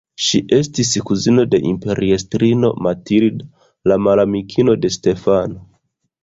Ŝi 0.27 0.39
estis 0.55 0.93
kuzino 1.09 1.43
de 1.51 1.59
imperiestrino 1.71 2.71
Matilda, 2.87 3.47
la 3.93 3.99
malamiko 4.07 4.77
de 4.87 4.93
Stefano. 4.97 5.63